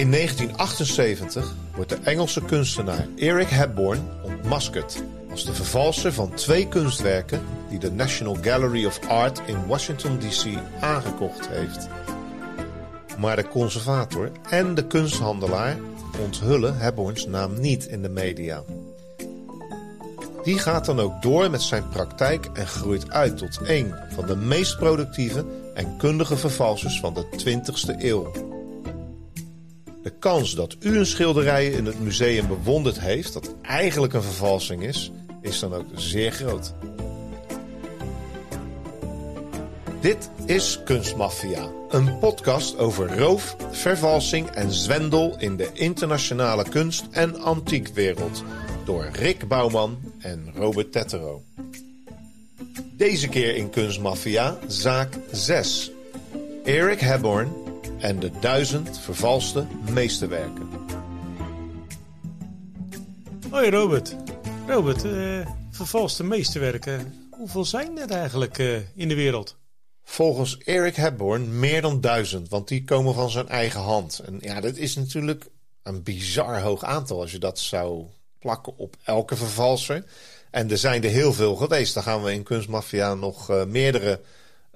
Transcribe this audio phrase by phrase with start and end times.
[0.00, 7.40] In 1978 wordt de Engelse kunstenaar Eric Hepburn ontmaskerd als de vervalser van twee kunstwerken
[7.68, 11.88] die de National Gallery of Art in Washington DC aangekocht heeft.
[13.18, 15.76] Maar de conservator en de kunsthandelaar
[16.24, 18.62] onthullen Hepburns naam niet in de media.
[20.42, 24.36] Die gaat dan ook door met zijn praktijk en groeit uit tot een van de
[24.36, 25.44] meest productieve
[25.74, 28.49] en kundige vervalsers van de 20e eeuw.
[30.20, 35.12] Kans dat u een schilderij in het museum bewonderd heeft dat eigenlijk een vervalsing is,
[35.40, 36.74] is dan ook zeer groot.
[40.00, 47.40] Dit is Kunstmafia, een podcast over roof, vervalsing en zwendel in de internationale kunst- en
[47.40, 48.44] antiekwereld
[48.84, 51.42] door Rick Bouwman en Robert Tettero.
[52.92, 55.90] Deze keer in Kunstmafia zaak 6.
[56.64, 57.69] Eric Hepburn
[58.00, 60.68] en de duizend vervalste meesterwerken.
[63.50, 64.16] Hoi Robert.
[64.66, 67.14] Robert, uh, vervalste meesterwerken.
[67.30, 69.56] Hoeveel zijn er eigenlijk uh, in de wereld?
[70.04, 74.18] Volgens Eric Hepburn meer dan duizend, want die komen van zijn eigen hand.
[74.18, 75.46] En ja, dat is natuurlijk
[75.82, 78.04] een bizar hoog aantal als je dat zou
[78.38, 80.04] plakken op elke vervalser.
[80.50, 81.94] En er zijn er heel veel geweest.
[81.94, 84.20] Dan gaan we in Kunstmafia nog uh, meerdere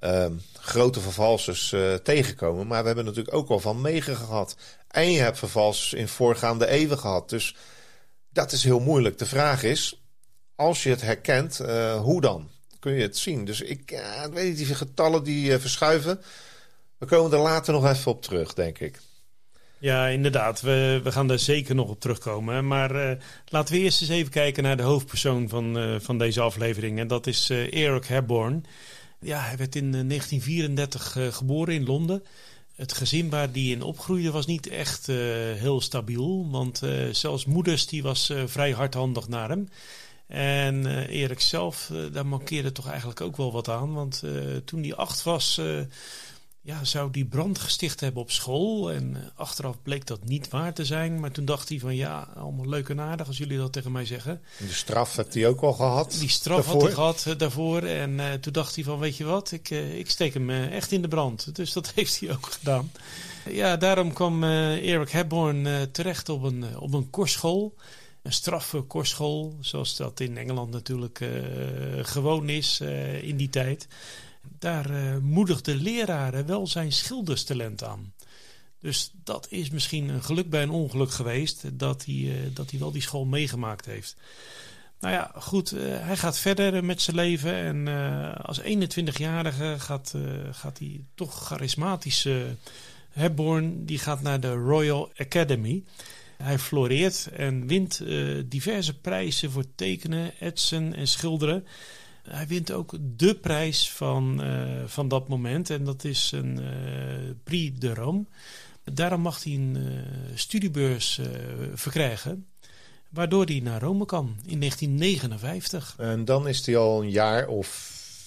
[0.04, 0.26] uh,
[0.58, 2.66] grote vervalsers uh, tegenkomen.
[2.66, 4.56] Maar we hebben natuurlijk ook al van Megen gehad.
[4.88, 7.28] En je hebt vervalsers in voorgaande eeuwen gehad.
[7.28, 7.56] Dus
[8.32, 9.18] dat is heel moeilijk.
[9.18, 10.02] De vraag is,
[10.54, 12.50] als je het herkent, uh, hoe dan?
[12.78, 13.44] Kun je het zien?
[13.44, 16.20] Dus ik uh, weet niet, die getallen die verschuiven.
[16.98, 19.00] We komen er later nog even op terug, denk ik.
[19.78, 20.60] Ja, inderdaad.
[20.60, 22.66] We, we gaan daar zeker nog op terugkomen.
[22.66, 26.98] Maar laten we eerst eens even kijken naar de hoofdpersoon van, van deze aflevering.
[26.98, 28.64] En dat is uh, Eric Hepburn.
[29.20, 32.22] Ja, hij werd in 1934 geboren in Londen.
[32.74, 35.06] Het gezin waar hij in opgroeide was niet echt
[35.56, 36.50] heel stabiel.
[36.50, 36.82] Want
[37.12, 39.68] zelfs moeders die was vrij hardhandig naar hem.
[40.26, 43.92] En Erik zelf, daar mankeerde toch eigenlijk ook wel wat aan.
[43.92, 44.22] Want
[44.64, 45.60] toen hij acht was
[46.66, 48.92] ja, zou die brand gesticht hebben op school.
[48.92, 51.20] En eh, achteraf bleek dat niet waar te zijn.
[51.20, 54.04] Maar toen dacht hij van ja, allemaal leuk en aardig als jullie dat tegen mij
[54.04, 54.40] zeggen.
[54.58, 56.16] De straf had hij ook al gehad?
[56.18, 56.72] Die straf daarvoor.
[56.72, 57.82] had hij gehad uh, daarvoor.
[57.82, 60.92] En uh, toen dacht hij van weet je wat, ik, uh, ik steek hem echt
[60.92, 61.54] in de brand.
[61.54, 62.92] Dus dat heeft hij ook gedaan.
[63.50, 67.74] Ja, daarom kwam Eric Hepburn terecht op een, op een kostschool.
[68.22, 71.28] Een strafkostschool, zoals dat in Engeland natuurlijk
[72.02, 72.80] gewoon is
[73.22, 73.86] in die tijd
[74.58, 78.12] daar uh, moedigde leraren wel zijn schilderstalent aan.
[78.80, 82.80] Dus dat is misschien een geluk bij een ongeluk geweest dat hij, uh, dat hij
[82.80, 84.16] wel die school meegemaakt heeft.
[85.00, 87.88] Nou ja, goed, uh, hij gaat verder met zijn leven en
[88.44, 90.14] als 21-jarige gaat,
[90.50, 92.56] gaat hij toch charismatische
[93.10, 95.84] Hepburn, die gaat naar de Royal Academy.
[96.36, 98.02] Hij floreert en wint
[98.46, 101.66] diverse prijzen voor tekenen, etsen en schilderen.
[102.28, 105.70] Hij wint ook de prijs van, uh, van dat moment.
[105.70, 108.24] En dat is een uh, Prix de Rome.
[108.84, 110.00] Daarom mag hij een uh,
[110.34, 111.20] studiebeurs
[111.74, 112.46] verkrijgen.
[113.08, 115.94] Waardoor hij naar Rome kan in 1959.
[115.98, 117.66] En dan is hij al een jaar of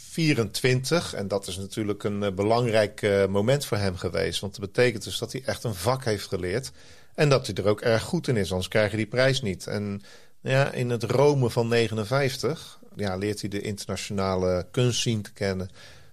[0.10, 1.14] 24.
[1.14, 4.40] En dat is natuurlijk een belangrijk moment voor hem geweest.
[4.40, 6.72] Want dat betekent dus dat hij echt een vak heeft geleerd.
[7.16, 9.68] En dat hij er ook erg goed in is, anders krijg je die prijs niet.
[9.68, 10.02] En
[10.42, 15.70] ja, in het Rome van 59 ja, leert hij de internationale kunstzien te kennen.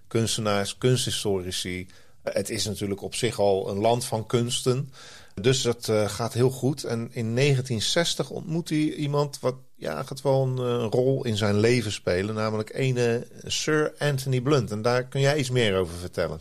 [0.07, 1.87] Kunstenaars, kunsthistorici.
[2.23, 4.89] Het is natuurlijk op zich al een land van kunsten.
[5.41, 6.83] Dus dat uh, gaat heel goed.
[6.83, 11.59] En in 1960 ontmoet hij iemand wat ja, gaat wel een uh, rol in zijn
[11.59, 12.35] leven spelen.
[12.35, 14.71] Namelijk ene Sir Anthony Blunt.
[14.71, 16.39] En daar kun jij iets meer over vertellen.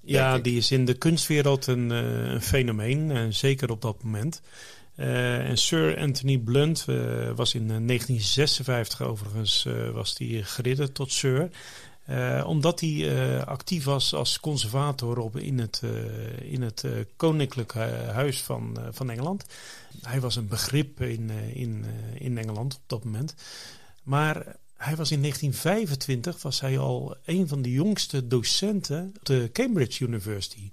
[0.00, 3.32] Ja, die is in de kunstwereld een, uh, een fenomeen.
[3.34, 4.40] zeker op dat moment.
[4.96, 10.44] Uh, en Sir Anthony Blunt uh, was in 1956 eh, overigens uh, was die
[10.92, 11.50] tot Sir.
[12.44, 15.82] omdat hij actief was als conservator op, in het,
[16.40, 16.84] in het
[17.16, 17.72] Koninklijk
[18.12, 19.44] Huis van, van Engeland.
[20.02, 21.84] Hij was een begrip in, in,
[22.18, 23.34] in Engeland op dat moment.
[24.02, 29.50] Maar hij was in 1925 was hij al een van de jongste docenten op de
[29.52, 30.70] Cambridge University.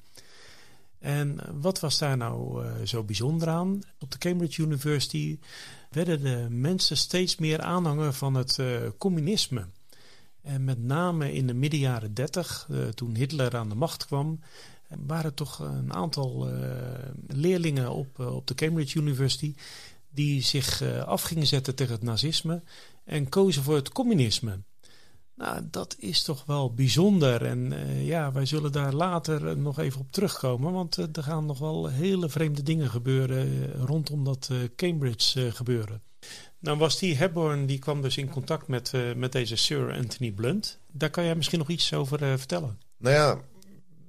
[1.00, 3.82] En wat was daar nou uh, zo bijzonder aan?
[4.00, 5.40] Op de Cambridge University
[5.90, 9.66] werden de mensen steeds meer aanhanger van het uh, communisme.
[10.42, 14.06] En met name in de midden jaren 30, uh, eh, toen Hitler aan de macht
[14.06, 14.40] kwam,
[15.06, 16.50] waren toch een aantal
[17.28, 19.56] leerlingen op, op de Cambridge University
[20.10, 22.62] die zich af gingen zetten tegen het nazisme
[23.04, 24.60] en kozen voor het communisme.
[25.40, 27.46] Nou, dat is toch wel bijzonder.
[27.46, 27.74] En
[28.06, 30.74] ja, wij zullen daar later nog even op terugkomen.
[30.74, 36.02] Want er gaan nog wel hele vreemde dingen gebeuren rondom dat Cambridge gebeuren.
[36.60, 40.80] Nou was die Hepburn, die kwam dus in contact met, met deze Sir Anthony Blunt.
[40.92, 42.80] Daar kan jij misschien nog iets over vertellen.
[42.98, 43.30] Nou ja,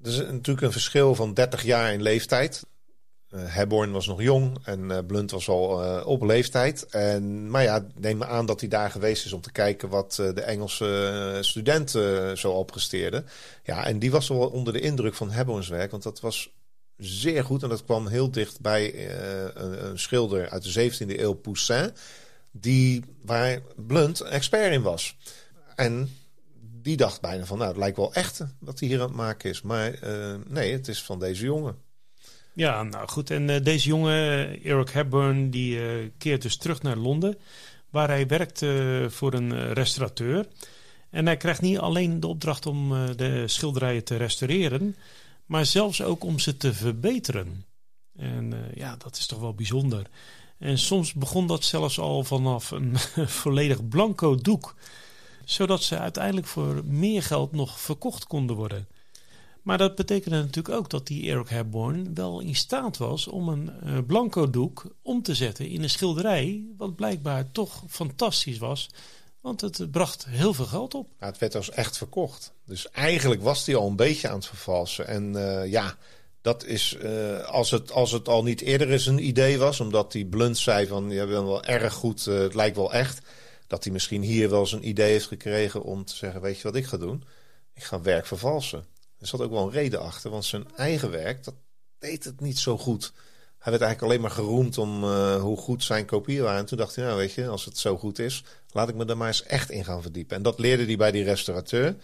[0.02, 2.66] er is natuurlijk een verschil van 30 jaar in leeftijd.
[3.34, 6.86] Uh, Hepburn was nog jong en uh, Blunt was al uh, op leeftijd.
[6.86, 10.14] En, maar ja, neem me aan dat hij daar geweest is om te kijken wat
[10.14, 13.26] de Engelse studenten zo al presteerden.
[13.62, 16.50] Ja, en die was wel onder de indruk van Hepburns werk, want dat was
[16.96, 17.62] zeer goed.
[17.62, 19.10] En dat kwam heel dicht bij
[19.54, 21.90] een, een, schilder uit de 17e eeuw, Poussin,
[22.50, 25.16] die, waar Blunt expert in was.
[25.76, 26.16] En
[26.82, 29.50] die dacht bijna van, nou, het lijkt wel echt wat hij hier aan het maken
[29.50, 29.62] is.
[29.62, 29.98] Maar
[30.46, 31.88] nee, het is van deze jongen.
[32.52, 33.30] Ja, nou goed.
[33.30, 37.38] En uh, deze jongen, Eric Hepburn, die uh, keert dus terug naar Londen,
[37.90, 40.46] waar hij werkt uh, voor een restaurateur.
[41.10, 44.96] En hij krijgt niet alleen de opdracht om de schilderijen te restaureren,
[45.46, 47.64] maar zelfs ook om ze te verbeteren.
[48.16, 50.06] En ja, dat is toch wel bijzonder.
[50.58, 52.98] En soms begon dat zelfs al vanaf een
[53.42, 54.74] volledig blanco doek,
[55.44, 58.88] zodat ze uiteindelijk voor meer geld nog verkocht konden worden.
[59.70, 63.70] Maar dat betekende natuurlijk ook dat die Eric Hepburn wel in staat was om een
[63.84, 68.88] uh, blanco doek om te zetten in een schilderij, wat blijkbaar toch fantastisch was.
[69.40, 71.08] Want het bracht heel veel geld op.
[71.20, 72.52] Ja, het werd als echt verkocht.
[72.64, 75.06] Dus eigenlijk was hij al een beetje aan het vervalsen.
[75.06, 75.96] En uh, ja,
[76.40, 80.12] dat is uh, als, het, als het al niet eerder eens een idee was, omdat
[80.12, 83.20] hij blunt zei van je bent wel erg goed, het lijkt wel echt.
[83.66, 86.62] Dat hij misschien hier wel eens een idee heeft gekregen om te zeggen: Weet je
[86.62, 87.24] wat ik ga doen?
[87.74, 88.84] Ik ga werk vervalsen.
[89.20, 91.54] Er zat ook wel een reden achter, want zijn eigen werk, dat
[91.98, 93.12] deed het niet zo goed.
[93.58, 96.58] Hij werd eigenlijk alleen maar geroemd om uh, hoe goed zijn kopieën waren.
[96.58, 99.04] En toen dacht hij, nou weet je, als het zo goed is, laat ik me
[99.04, 100.36] daar maar eens echt in gaan verdiepen.
[100.36, 101.96] En dat leerde hij bij die restaurateur.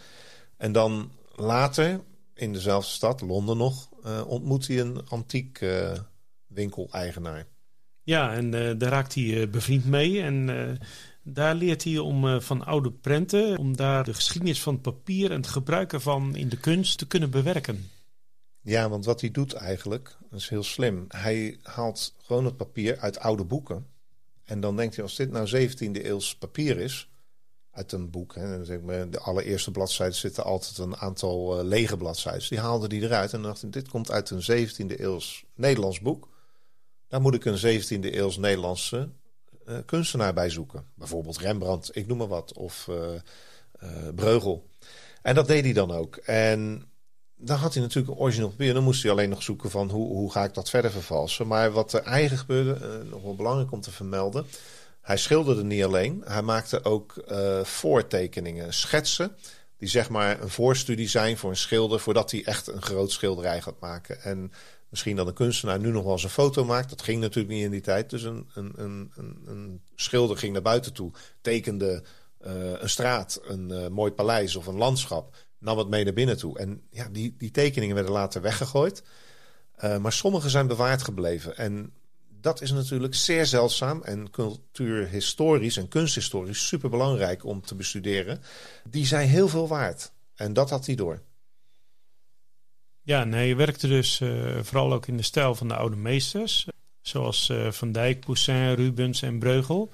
[0.56, 2.00] En dan later,
[2.34, 5.92] in dezelfde stad, Londen nog, uh, ontmoet hij een antiek uh,
[6.46, 7.46] winkeleigenaar.
[8.02, 10.22] Ja, en daar raakt hij bevriend mee.
[10.22, 10.48] En
[11.28, 15.30] daar leert hij om uh, van oude prenten, om daar de geschiedenis van het papier
[15.30, 17.90] en het gebruik ervan in de kunst te kunnen bewerken.
[18.60, 21.04] Ja, want wat hij doet eigenlijk, dat is heel slim.
[21.08, 23.86] Hij haalt gewoon het papier uit oude boeken.
[24.44, 27.08] En dan denkt hij, als dit nou 17e eeuws papier is,
[27.70, 28.34] uit een boek.
[28.34, 28.62] Hè,
[29.10, 32.48] de allereerste bladzijden zitten altijd een aantal uh, lege bladzijden.
[32.48, 36.28] Die haalde hij eruit en dacht, dit komt uit een 17e eeuws Nederlands boek.
[37.08, 39.08] Daar moet ik een 17e eeuws Nederlandse
[39.68, 40.84] uh, kunstenaar bij zoeken.
[40.94, 42.52] Bijvoorbeeld Rembrandt, ik noem maar wat.
[42.52, 42.96] Of uh,
[43.82, 44.68] uh, Breugel.
[45.22, 46.16] En dat deed hij dan ook.
[46.16, 46.88] En
[47.36, 48.74] dan had hij natuurlijk een origineel papier.
[48.74, 51.46] Dan moest hij alleen nog zoeken van hoe, hoe ga ik dat verder vervalsen.
[51.46, 54.46] Maar wat er eigen gebeurde, nog wel belangrijk om te vermelden.
[55.00, 56.22] Hij schilderde niet alleen.
[56.26, 57.24] Hij maakte ook
[57.62, 59.36] voortekeningen, schetsen.
[59.78, 62.00] Die zeg maar een voorstudie zijn voor een schilder.
[62.00, 64.22] Voordat hij echt een groot schilderij gaat maken.
[64.22, 64.52] En
[64.96, 66.90] Misschien dat een kunstenaar nu nog wel eens een foto maakt.
[66.90, 68.10] Dat ging natuurlijk niet in die tijd.
[68.10, 69.10] Dus een, een, een,
[69.46, 72.02] een schilder ging naar buiten toe, tekende
[72.46, 75.36] uh, een straat, een uh, mooi paleis of een landschap.
[75.58, 76.58] Nam het mee naar binnen toe.
[76.58, 79.02] En ja, die, die tekeningen werden later weggegooid.
[79.84, 81.56] Uh, maar sommige zijn bewaard gebleven.
[81.56, 81.92] En
[82.40, 88.40] dat is natuurlijk zeer zeldzaam en cultuurhistorisch en kunsthistorisch super belangrijk om te bestuderen.
[88.88, 90.12] Die zijn heel veel waard.
[90.34, 91.22] En dat had hij door.
[93.06, 96.66] Ja, nee, je werkte dus uh, vooral ook in de stijl van de oude meesters.
[97.00, 99.90] Zoals uh, Van Dijk, Poussin, Rubens en Breugel.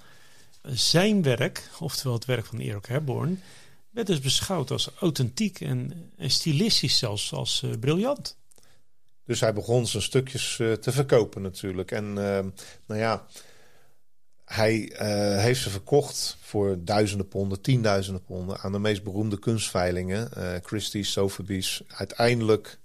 [0.63, 3.43] Zijn werk, oftewel het werk van Eric Herborn,
[3.91, 8.37] werd dus beschouwd als authentiek en, stilistisch zelfs als uh, briljant.
[9.25, 11.91] Dus hij begon zijn stukjes te verkopen natuurlijk.
[11.91, 12.13] En
[12.87, 13.27] nou ja,
[14.45, 14.93] hij
[15.39, 20.31] heeft ze verkocht voor duizenden ponden, tienduizenden ponden aan de meest beroemde kunstveilingen.
[20.63, 21.83] Christie's, Sotheby's.
[21.89, 22.81] Uiteindelijk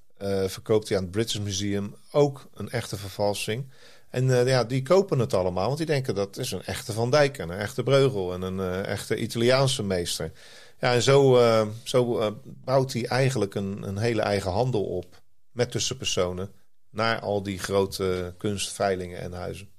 [0.47, 3.65] verkoopt hij aan het British Museum ook een echte vervalsing.
[4.09, 7.11] En uh, ja, die kopen het allemaal, want die denken dat is een echte Van
[7.11, 10.31] Dijk en een echte Breugel en een uh, echte Italiaanse meester.
[10.79, 11.39] Ja, en zo,
[11.83, 15.21] zo bouwt hij eigenlijk een, een hele eigen handel op
[15.51, 16.51] met tussenpersonen
[16.89, 19.69] naar al die grote kunstveilingen en huizen.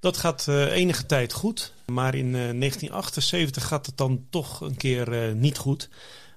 [0.00, 5.58] Dat gaat enige tijd goed, maar in 1978 gaat het dan toch een keer niet
[5.58, 5.88] goed.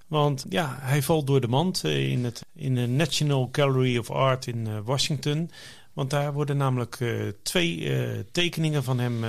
[0.08, 4.12] Want ja, hij valt door de mand eh, in, het, in de National Gallery of
[4.12, 5.52] Art in eh, Washington.
[5.94, 7.92] Want daar worden namelijk uh, twee
[8.32, 9.26] tekeningen van hem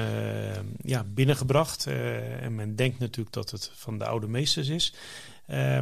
[0.83, 1.87] ja, binnengebracht.
[2.41, 4.95] en men denkt natuurlijk dat het van de oude meesters is.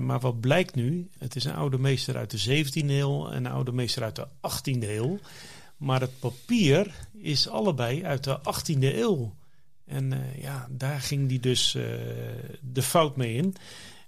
[0.00, 1.08] maar wat blijkt nu?
[1.18, 4.26] Het is een oude meester uit de 17e eeuw en een oude meester uit de
[4.26, 5.18] 18e eeuw.
[5.76, 9.34] Maar het papier is allebei uit de 18e eeuw.
[9.86, 11.72] En ja, daar ging hij dus
[12.60, 13.56] de fout mee in.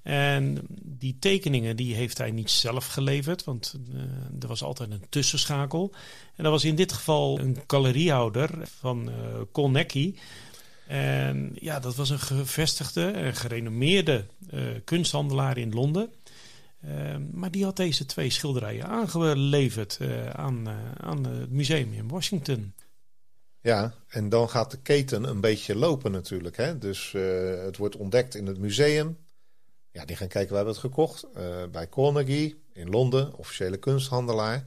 [0.08, 4.00] En die tekeningen die heeft hij niet zelf geleverd, want uh,
[4.40, 5.92] er was altijd een tussenschakel.
[6.36, 9.10] En dat was in dit geval een galeriehouder van
[9.56, 10.14] uh.
[10.86, 16.12] En ja, dat was een gevestigde en gerenommeerde uh, kunsthandelaar in Londen.
[17.32, 19.98] maar die had deze twee schilderijen aangeleverd
[20.32, 22.72] aan, aan het museum in Washington.
[23.60, 26.56] Ja, en dan gaat de keten een beetje lopen natuurlijk.
[26.56, 26.78] Hè?
[26.78, 27.12] Dus
[27.64, 29.16] het wordt ontdekt in het museum.
[29.90, 34.66] Ja, die gaan kijken, we hebben het gekocht uh, bij Carnegie in Londen, officiële kunsthandelaar.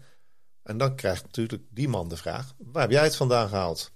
[0.63, 3.91] En dan krijgt natuurlijk die man de vraag, waar heb jij het vandaan gehaald?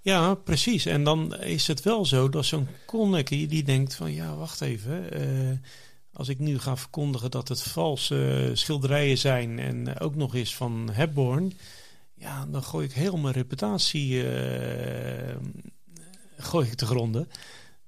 [0.00, 0.86] Ja, precies.
[0.86, 5.20] En dan is het wel zo dat zo'n Carnegie die denkt van, ja, wacht even.
[5.20, 5.58] Uh,
[6.12, 10.88] als ik nu ga verkondigen dat het valse schilderijen zijn en ook nog eens van
[10.92, 11.52] Hepburn,
[12.14, 15.36] ja, dan gooi ik heel mijn reputatie uh,
[16.36, 17.28] gooi ik te gronden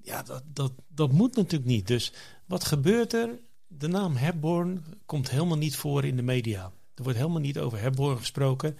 [0.02, 1.86] ja, dat, dat, dat moet natuurlijk niet.
[1.86, 2.12] Dus
[2.46, 3.38] wat gebeurt er?
[3.66, 6.72] De naam Hepburn komt helemaal niet voor in de media.
[6.94, 8.78] Er wordt helemaal niet over Hepburn gesproken.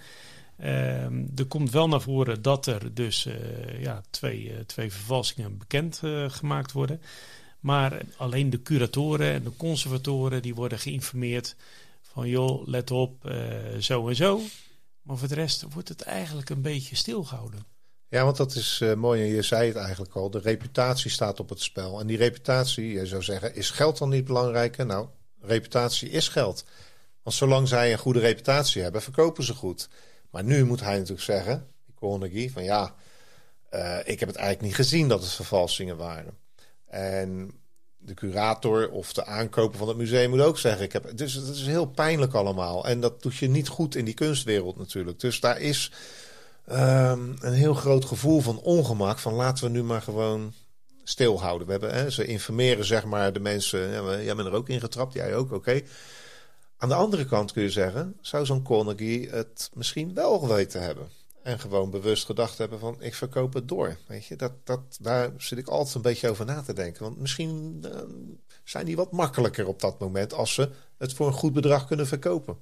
[0.61, 1.05] Uh,
[1.39, 6.01] er komt wel naar voren dat er dus uh, ja, twee, uh, twee vervalsingen bekend
[6.05, 7.01] uh, gemaakt worden.
[7.61, 11.57] Maar alleen de curatoren en de conservatoren die worden geïnformeerd
[12.01, 13.35] van joh, let op,
[13.79, 14.41] zo en zo.
[15.03, 17.72] Maar voor de rest wordt het eigenlijk een beetje stilgehouden.
[18.13, 20.31] Ja, want dat is uh, mooi en je zei het eigenlijk al.
[20.31, 22.01] De reputatie staat op het spel.
[22.01, 24.87] En die reputatie, je zou zeggen, is geld dan niet belangrijker?
[24.87, 25.07] Nou,
[25.41, 26.65] reputatie is geld.
[27.23, 29.89] Want zolang zij een goede reputatie hebben, verkopen ze goed.
[30.31, 31.67] Maar nu moet hij natuurlijk zeggen,
[32.21, 32.95] die van ja,
[33.71, 36.39] uh, ik heb het eigenlijk niet gezien dat het vervalsingen waren.
[36.87, 37.53] En
[37.99, 41.49] de curator of de aankoper van het museum moet ook zeggen, ik heb, dus het
[41.49, 42.87] is heel pijnlijk allemaal.
[42.87, 45.21] En dat doet je niet goed in die kunstwereld natuurlijk.
[45.21, 45.93] Dus daar is
[46.71, 49.19] um, een heel groot gevoel van ongemak.
[49.19, 50.53] Van laten we nu maar gewoon
[51.05, 51.67] stilhouden.
[51.67, 53.91] We hebben, hè, ze informeren zeg maar de mensen.
[53.91, 55.81] Ja, jij bent er ook in getrapt, jij ook, oké.
[56.77, 61.09] Aan de andere kant kun je zeggen, zou zo'n Carnegie het misschien wel geweten hebben.
[61.43, 63.97] En gewoon bewust gedacht hebben van, ik verkoop het door.
[64.07, 67.03] Weet je, dat, dat, daar zit ik altijd een beetje over na te denken.
[67.03, 67.91] Want misschien uh,
[68.65, 70.33] zijn die wat makkelijker op dat moment...
[70.33, 72.59] als ze het voor een goed bedrag kunnen verkopen.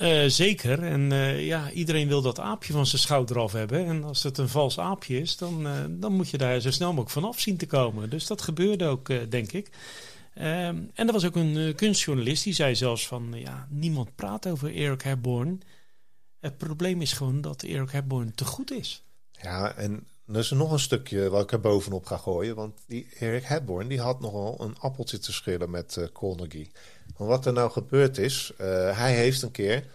[0.00, 0.82] Uh, zeker.
[0.82, 3.86] En uh, ja, iedereen wil dat aapje van zijn schouder af hebben.
[3.86, 6.88] En als het een vals aapje is, dan, uh, dan moet je daar zo snel
[6.88, 8.10] mogelijk vanaf zien te komen.
[8.10, 9.70] Dus dat gebeurde ook, denk ik.
[10.34, 13.32] Ehm, en er was ook een kunstjournalist die zei zelfs van...
[13.34, 15.62] ja, niemand praat over Eric Hepburn.
[16.40, 19.02] Het probleem is gewoon dat Eric Hepburn te goed is.
[19.30, 22.54] Ja, en er is nog een stukje wat ik er bovenop ga gooien.
[22.54, 26.70] Want die Eric Hepburn die had nogal een appeltje te schillen met Carnegie.
[27.16, 28.66] Wat er nou gebeurd is, uh,
[28.98, 29.86] hij heeft een keer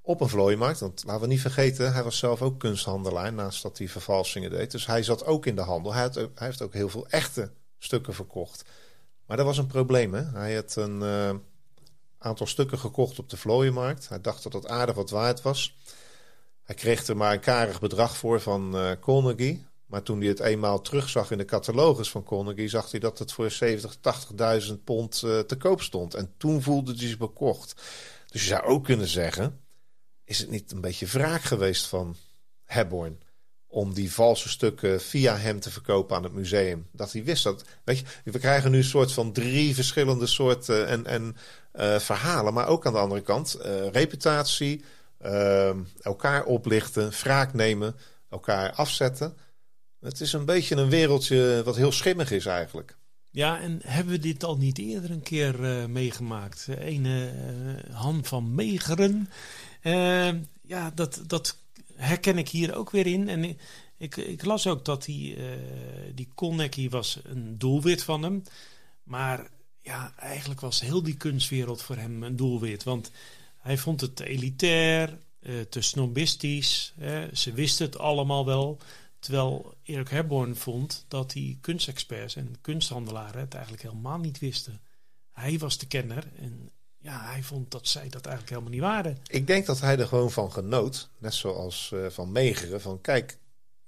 [0.00, 3.78] op een vlooimarkt, want laten we niet vergeten, hij was zelf ook kunsthandelaar naast dat
[3.78, 4.70] hij vervalsingen deed.
[4.70, 5.92] Dus hij zat ook in de handel.
[5.94, 8.64] Hij, heeft ook heel veel echte stukken verkocht.
[9.26, 10.14] Maar dat was een probleem.
[10.14, 11.30] Hij had een uh,
[12.18, 14.08] aantal stukken gekocht op de vlooienmarkt.
[14.08, 15.76] Hij dacht dat het aardig wat waard was.
[16.62, 18.90] Hij kreeg er maar een karig bedrag voor van uh.
[19.86, 23.32] Maar toen hij het eenmaal terugzag in de catalogus van Carnegie, zag hij dat het
[23.32, 23.96] voor 70,
[24.68, 26.14] 80.000 pond uh, te koop stond.
[26.14, 27.74] En toen voelde hij zich bekocht.
[28.26, 29.60] Dus je zou ook kunnen zeggen:
[30.24, 32.16] is het niet een beetje wraak geweest van
[32.64, 33.20] Hebborn?
[33.66, 36.86] Om die valse stukken via hem te verkopen aan het museum.
[36.92, 37.64] Dat hij wist dat.
[37.84, 41.36] Weet je, we krijgen nu een soort van drie verschillende soorten en, en
[41.74, 42.54] uh, verhalen.
[42.54, 43.58] Maar ook aan de andere kant
[43.92, 44.84] reputatie,
[46.00, 47.96] elkaar oplichten, wraak nemen,
[48.28, 49.36] elkaar afzetten.
[50.00, 52.96] Het is een beetje een wereldje wat heel schimmig is eigenlijk.
[53.36, 56.66] Ja, en hebben we dit al niet eerder een keer uh, meegemaakt?
[56.68, 59.28] Een uh, Han van Megeren.
[59.82, 61.56] Uh, ja, dat, dat
[61.94, 63.28] herken ik hier ook weer in.
[63.28, 63.58] En
[63.98, 65.36] ik, ik, las ook dat die,
[66.14, 68.42] die Kolnecki was een doelwit van hem.
[69.02, 69.48] Maar
[69.82, 72.82] ja, eigenlijk was heel die kunstwereld voor hem een doelwit.
[72.82, 73.10] Want
[73.58, 75.18] hij vond het elitair,
[75.68, 76.94] te snobistisch.
[77.32, 78.78] ze wisten het allemaal wel.
[79.26, 84.80] Terwijl Erik Herborn vond dat die kunstexperts en kunsthandelaren het eigenlijk helemaal niet wisten.
[85.32, 89.18] Hij was de kenner en ja, hij vond dat zij dat eigenlijk helemaal niet waren.
[89.26, 93.38] Ik denk dat hij er gewoon van genoot, net zoals uh, van Megeren, van kijk,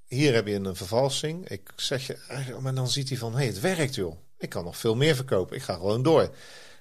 [0.04, 1.48] hier heb je een vervalsing.
[1.48, 4.16] Ik zeg je eigenlijk, maar dan ziet hij van, hé, hey, het werkt joh.
[4.38, 5.56] Ik kan nog veel meer verkopen.
[5.56, 6.34] Ik ga gewoon door.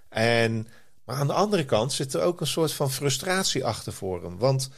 [0.09, 0.67] En,
[1.03, 4.37] maar aan de andere kant zit er ook een soort van frustratie achter voor hem.
[4.37, 4.69] Want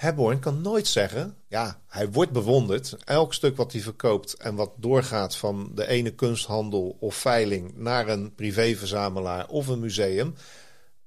[0.00, 2.96] Hebborn kan nooit zeggen, ja, hij wordt bewonderd.
[3.04, 8.08] Elk stuk wat hij verkoopt en wat doorgaat van de ene kunsthandel of veiling naar
[8.08, 10.34] een privéverzamelaar of een museum,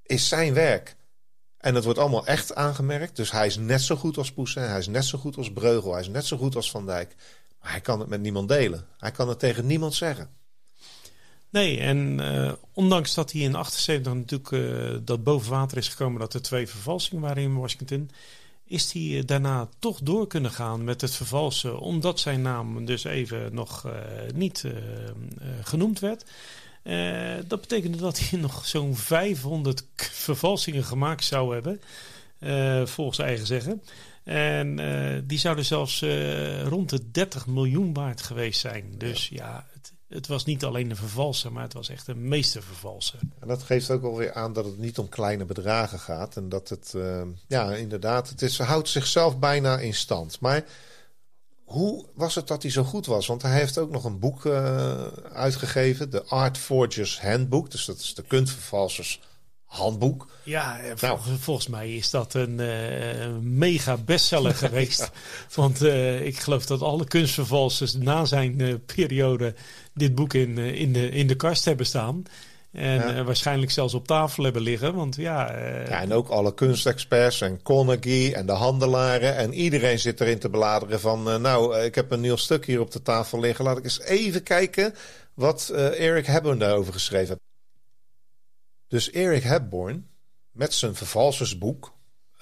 [0.04, 0.96] is zijn werk.
[1.58, 3.16] En het wordt allemaal echt aangemerkt.
[3.16, 5.92] Dus hij is net zo goed als Poussin, hij is net zo goed als Breugel,
[5.92, 7.16] hij is net zo goed als Van Dijk.
[7.62, 8.88] Maar hij kan het met niemand delen.
[8.98, 10.30] Hij kan het tegen niemand zeggen.
[11.50, 12.22] Nee, en
[12.74, 17.22] ondanks dat hij in 78 natuurlijk dat boven water is gekomen dat er twee vervalsingen
[17.22, 18.10] waren in Washington,
[18.74, 23.54] is hij daarna toch door kunnen gaan met het vervalsen, omdat zijn naam dus even
[23.54, 23.88] nog
[24.34, 24.66] niet
[25.62, 26.26] genoemd werd.
[27.48, 31.82] dat betekende dat hij nog zo'n 500 vervalsingen gemaakt zou hebben,
[32.88, 33.82] volgens eigen zeggen.
[34.24, 38.84] En uh, die zouden zelfs uh, rond de 30 miljoen waard geweest zijn.
[38.98, 39.66] Dus ja,
[40.14, 43.20] het, was niet alleen een vervalser, maar het was echt een meestervervalser.
[43.40, 46.36] En dat geeft ook alweer aan dat het niet om kleine bedragen gaat.
[46.38, 50.40] En dat het, uh, ja, inderdaad, het is, houdt zichzelf bijna in stand.
[50.40, 50.64] Maar
[51.64, 53.28] hoe was het dat hij zo goed was?
[53.28, 54.46] Want hij heeft ook nog een boek
[55.34, 57.72] uitgegeven, de Art Forgers Handbook.
[57.72, 59.20] Dus dat is de kunstvervalsers
[59.74, 60.28] handboek.
[60.44, 61.20] Ja, nou.
[61.40, 65.12] volgens mij is dat een uh, mega bestseller geweest.
[65.54, 69.54] Want uh, ik geloof dat alle kunstvervalsers na zijn uh, periode
[69.94, 72.24] dit boek in, in, de, in de kast hebben staan.
[72.72, 74.96] En waarschijnlijk zelfs op tafel hebben liggen.
[74.96, 79.36] Want ja, ja, en ook alle kunstexperts en Carnegie en de handelaren.
[79.36, 81.42] En iedereen zit erin te bladeren van...
[81.42, 83.66] nou, ik heb een nieuw stuk hier op de tafel liggen.
[83.66, 84.94] Laat ik eens even kijken
[85.34, 87.43] wat Eric Hebben daarover geschreven heeft.
[88.94, 90.10] Dus Eric Hepburn
[90.52, 91.94] met zijn vervalsersboek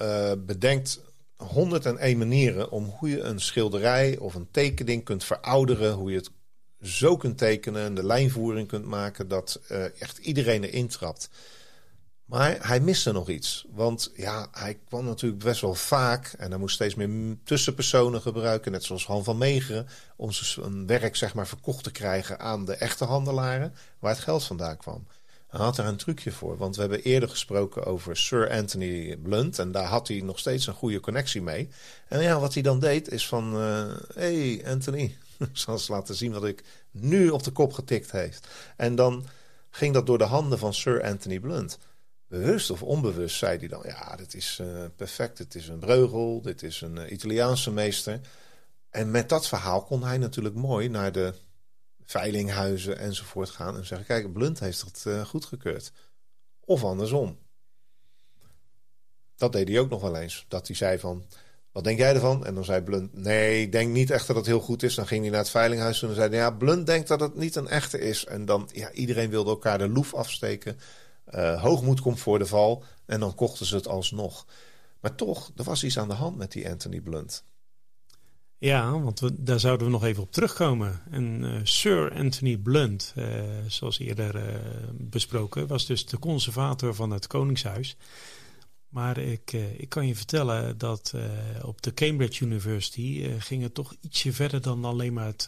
[0.02, 1.02] uh, bedenkt
[1.36, 5.94] 101 manieren om hoe je een schilderij of een tekening kunt verouderen.
[5.94, 6.32] Hoe je het
[6.82, 11.30] zo kunt tekenen en de lijnvoering kunt maken dat uh, echt iedereen erin trapt.
[12.26, 13.66] Maar hij miste nog iets.
[13.70, 16.34] Want ja, hij kwam natuurlijk best wel vaak.
[16.38, 18.72] En hij moest steeds meer tussenpersonen gebruiken.
[18.72, 19.88] Net zoals Han van Meegeren.
[20.16, 23.74] Om zijn werk zeg maar verkocht te krijgen aan de echte handelaren.
[24.00, 25.08] Waar het geld vandaan kwam.
[25.52, 26.58] Hij had er een trucje voor.
[26.58, 29.60] Want we hebben eerder gesproken over Sir Anthony Blunt.
[29.60, 31.70] En daar had hij nog steeds een goede connectie mee.
[32.08, 33.54] En ja, wat hij dan deed is van...
[33.54, 37.74] Hé uh, hey Anthony, ik zal eens laten zien wat ik nu op de kop
[37.74, 38.48] getikt heeft.
[38.78, 39.26] En dan
[39.70, 41.78] ging dat door de handen van Sir Anthony Blunt.
[42.28, 43.84] Bewust of onbewust zei hij dan...
[43.86, 45.38] Ja, dit is uh, perfect.
[45.38, 46.42] Dit is een Breugel.
[46.42, 48.20] Dit is een uh, Italiaanse meester.
[48.90, 51.34] En met dat verhaal kon hij natuurlijk mooi naar de
[52.12, 55.92] veilinghuizen enzovoort gaan en zeggen: Kijk, Blunt heeft het uh, goedgekeurd.
[56.60, 57.38] Of andersom.
[59.36, 60.46] Dat deed hij ook nog wel eens.
[60.48, 61.26] Dat hij zei van.
[61.72, 62.46] Wat denk jij ervan?
[62.46, 64.96] En dan zei Blunt, nee, ik denk niet echt dat het heel goed is.
[64.96, 67.68] Dan ging hij naar het veilinghuis en zei ja, Blunt denkt dat het niet een
[67.68, 68.26] echte is.
[68.26, 70.80] En dan, ja, iedereen wilde elkaar de loef afsteken.
[71.30, 72.84] Uh, hoogmoed komt voor de val.
[73.06, 74.46] En dan kochten ze het alsnog.
[75.00, 77.44] Maar toch, er was iets aan de hand met die Anthony Blunt.
[78.62, 81.02] Ja, want daar zouden we nog even op terugkomen.
[81.12, 83.26] En uh, Sir Anthony Blunt, uh,
[83.68, 84.60] zoals eerder uh,
[84.94, 87.98] besproken, was dus de conservator van het Koningshuis.
[88.90, 91.14] Maar ik, ik kan je vertellen dat
[91.62, 95.48] op de Cambridge University ging het toch ietsje verder dan alleen maar het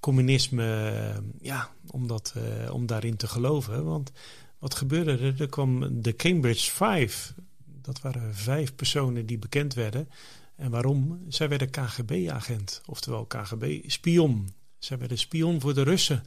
[0.00, 0.92] communisme,
[1.40, 2.34] ja, om, dat,
[2.70, 3.84] om daarin te geloven.
[3.84, 4.12] Want
[4.58, 5.40] wat gebeurde er?
[5.40, 7.32] Er kwam de Cambridge Five.
[7.64, 10.08] Dat waren vijf personen die bekend werden
[10.58, 11.24] en waarom?
[11.28, 14.48] Zij werden KGB-agent, oftewel KGB-spion.
[14.78, 16.22] Zij werden spion voor de Russen.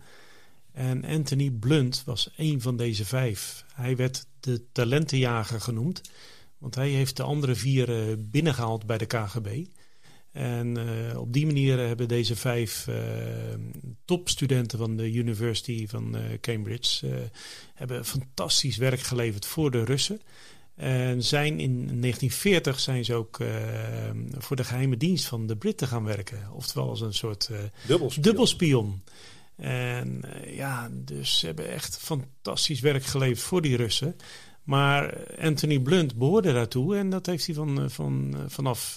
[0.71, 3.65] En Anthony Blunt was een van deze vijf.
[3.73, 6.01] Hij werd de talentenjager genoemd,
[6.57, 9.65] want hij heeft de andere vier uh, binnengehaald bij de KGB.
[10.31, 12.95] En uh, op die manier hebben deze vijf uh,
[14.05, 17.29] topstudenten van de University van Cambridge
[17.73, 20.21] hebben fantastisch werk geleverd voor de Russen.
[20.81, 23.49] En zijn in 1940 zijn ze ook uh,
[24.37, 26.47] voor de geheime dienst van de Britten gaan werken.
[26.53, 28.23] Oftewel als een soort uh, dubbelspion.
[28.23, 29.03] dubbelspion.
[29.55, 34.15] En uh, ja, dus ze hebben echt fantastisch werk geleverd voor die Russen.
[34.63, 38.93] Maar Anthony Blunt behoorde daartoe en dat heeft hij van, van, vanaf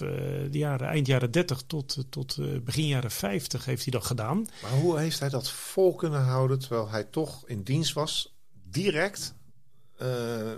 [0.51, 4.47] de jaren, eind jaren 30 tot, tot begin jaren 50 heeft hij dat gedaan.
[4.61, 9.34] Maar hoe heeft hij dat vol kunnen houden terwijl hij toch in dienst was, direct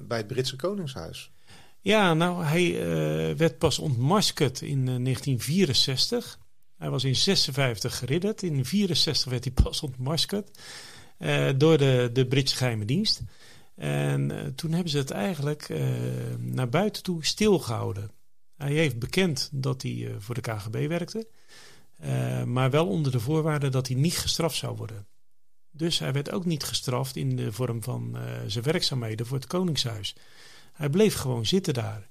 [0.08, 1.32] bij het Britse Koningshuis.
[1.82, 6.40] Ja, nou, hij uh, werd pas ontmaskerd in uh, eh, 1964.
[6.78, 8.44] Hij was in 56 geridderd.
[8.44, 10.60] In 64 werd hij pas ontmaskerd
[11.58, 13.22] door de, de Britse geheime dienst.
[13.76, 15.70] En toen hebben ze het eigenlijk
[16.38, 18.12] naar buiten toe stilgehouden.
[18.58, 21.28] Hij heeft bekend dat hij voor de KGB werkte.
[22.46, 25.08] maar wel onder de voorwaarde dat hij niet gestraft zou worden.
[25.78, 29.48] Dus hij werd ook niet gestraft in de vorm van uh, zijn werkzaamheden voor het
[29.48, 30.16] Koningshuis.
[30.74, 32.08] Hij bleef gewoon zitten daar.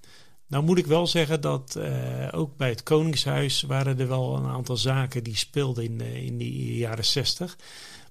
[0.46, 4.46] Nou moet ik wel zeggen dat uh, ook bij het Koningshuis waren er wel een
[4.46, 7.56] aantal zaken die speelden in, uh, in die jaren zestig.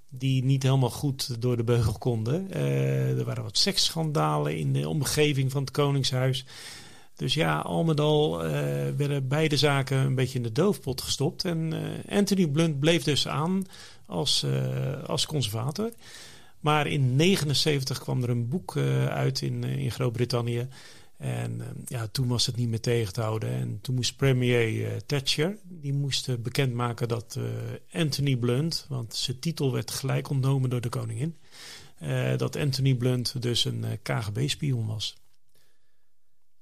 [0.10, 2.52] Die niet helemaal goed door de beugel konden.
[2.52, 6.46] er waren wat seksschandalen in de omgeving van het Koningshuis.
[7.16, 8.38] Dus ja, al met al
[8.98, 11.46] werden beide zaken een beetje in de doofpot gestopt.
[11.46, 11.74] En
[12.10, 13.66] Anthony Blunt bleef dus aan
[14.06, 15.92] als, uh, als conservator.
[16.60, 18.78] Maar in 79 kwam er een boek
[19.10, 20.68] uit in, in Groot-Brittannië.
[21.18, 23.50] En ja, toen was het niet meer tegen te houden.
[23.50, 27.40] En toen moest premier Thatcher, die moest bekendmaken dat
[27.92, 31.36] Anthony Blunt, want zijn titel werd gelijk ontnomen door de koningin,
[32.38, 35.16] dat Anthony Blunt dus een KGB-spion was.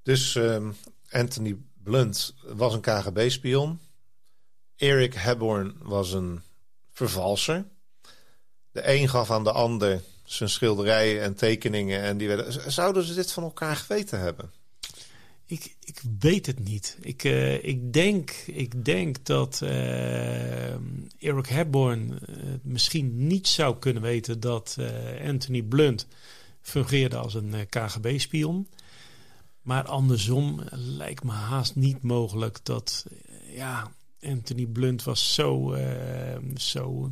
[0.03, 0.71] Dus ehm,
[1.09, 3.79] Anthony Blunt was een KGB-spion.
[4.75, 6.41] Eric Hepburn was een
[6.93, 7.65] vervalser.
[8.71, 12.01] De een gaf aan de ander zijn schilderijen en tekeningen.
[12.01, 14.51] En die werden, zouden ze dit van elkaar geweten hebben?
[15.45, 16.97] Ik, ik weet het niet.
[17.01, 20.73] Ik, uh, ik, denk, ik denk dat uh,
[21.19, 24.77] Eric Hepburn uh, misschien niet zou kunnen weten dat
[25.25, 26.07] Anthony Blunt
[26.61, 28.67] fungeerde als een KGB-spion.
[29.61, 33.05] Maar andersom lijkt me haast niet mogelijk dat
[33.51, 33.91] ja,
[34.25, 35.81] Anthony Blunt was zo, uh,
[36.55, 37.11] zo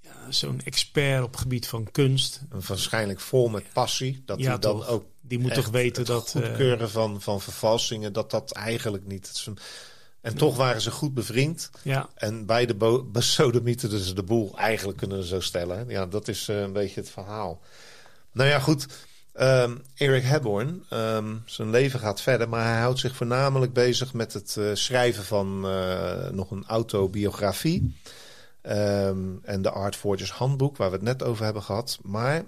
[0.00, 2.40] ja, zo'n expert op gebied van kunst.
[2.66, 4.22] Waarschijnlijk vol met passie.
[4.24, 5.04] Dat ja, hij dan ook.
[5.20, 6.32] Die moet toch weten het dat.
[6.32, 9.44] Het eh, goedkeuren van, van vervalsingen, dat dat eigenlijk niet.
[10.20, 11.70] En toch waren ze goed bevriend.
[11.82, 12.08] Ja.
[12.14, 12.74] En beide
[13.12, 14.58] besodemieten ze de boel.
[14.58, 15.88] Eigenlijk kunnen ze zo stellen.
[15.88, 17.60] Ja, dat is uh, een beetje het verhaal.
[18.32, 18.86] Nou ja, goed.
[19.40, 24.32] Um, Eric Hepburn, um, zijn leven gaat verder, maar hij houdt zich voornamelijk bezig met
[24.32, 27.96] het uh, schrijven van uh, nog een autobiografie.
[28.62, 31.98] Um, en de Art Forgers handboek, waar we het net over hebben gehad.
[32.02, 32.44] Maar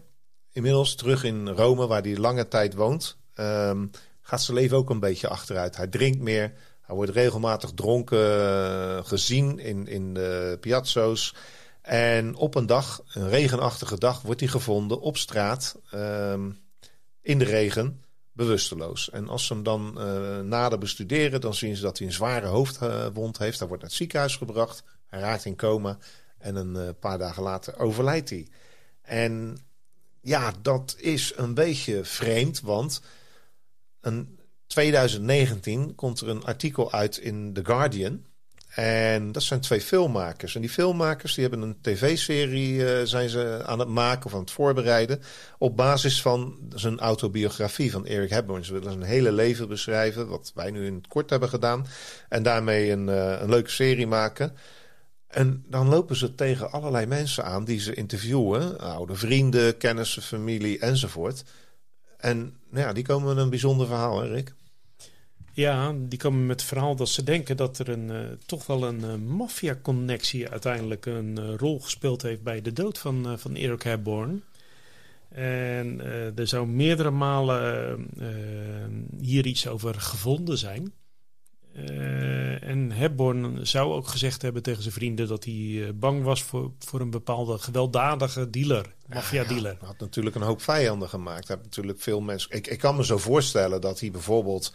[0.53, 3.17] inmiddels terug in Rome, waar hij lange tijd woont,
[4.23, 5.77] gaat zijn leven ook een beetje achteruit.
[5.77, 11.35] Hij drinkt meer, hij wordt regelmatig dronken uh, gezien in, in de piazzo's.
[11.83, 15.77] En op een dag, een regenachtige dag, wordt hij gevonden op straat
[17.29, 19.11] in de regen bewusteloos.
[19.11, 22.47] En als ze hem dan uh, nader bestuderen, dan zien ze dat hij een zware
[22.47, 23.59] hoofdwond heeft.
[23.59, 24.83] Hij wordt naar het ziekenhuis gebracht.
[25.07, 25.99] Hij raakt in coma.
[26.39, 28.49] En een uh, paar dagen later overlijdt hij.
[29.03, 29.59] En
[30.21, 33.03] ja, dat is een beetje vreemd, want
[34.03, 38.25] in 2019 komt er een artikel uit in The Guardian.
[38.79, 40.55] En dat zijn twee filmmakers.
[40.55, 44.41] En die filmmakers die hebben een tv-serie uh, zijn ze aan het maken of aan
[44.41, 45.23] het voorbereiden.
[45.59, 48.65] Op basis van zijn autobiografie van Eric Hepburn.
[48.65, 50.29] Ze willen zijn hele leven beschrijven.
[50.29, 51.87] Wat wij nu in het kort hebben gedaan.
[52.29, 54.57] En daarmee een, uh, een leuke serie maken.
[55.29, 58.79] En dan lopen ze tegen allerlei mensen aan die ze interviewen.
[58.81, 61.45] Oude vrienden, kennissen, familie enzovoort.
[62.17, 64.55] En nou ja, die komen met een bijzonder verhaal, hè Rick?
[65.59, 68.85] Ja, die komen met het verhaal dat ze denken dat er een, uh, toch wel
[68.85, 73.83] een uh, maffia-connectie uiteindelijk een uh, rol gespeeld heeft bij de dood van, van Eric
[73.83, 74.43] Hepburn.
[75.29, 76.01] En
[76.37, 78.09] er zou meerdere malen
[79.21, 80.93] hier iets over gevonden zijn.
[82.61, 87.01] en Hepburn zou ook gezegd hebben tegen zijn vrienden dat hij bang was voor, voor
[87.01, 89.77] een bepaalde gewelddadige dealer, maffia-dealer.
[89.79, 91.49] hij had natuurlijk een hoop vijanden gemaakt.
[91.49, 92.51] Heeft natuurlijk veel mensen.
[92.51, 94.73] Ik, ik kan me zo voorstellen dat hij bijvoorbeeld